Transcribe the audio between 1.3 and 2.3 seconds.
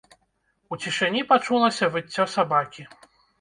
пачулася выццё